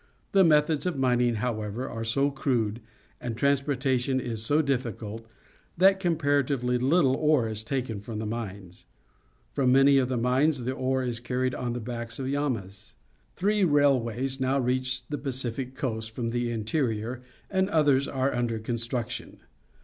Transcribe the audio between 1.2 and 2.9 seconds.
how ever, are so crude,